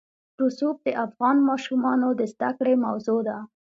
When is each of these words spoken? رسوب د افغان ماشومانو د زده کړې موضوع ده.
رسوب 0.41 0.75
د 0.83 0.87
افغان 1.05 1.37
ماشومانو 1.49 2.07
د 2.19 2.21
زده 2.33 2.49
کړې 2.57 2.75
موضوع 2.85 3.19
ده. 3.27 3.37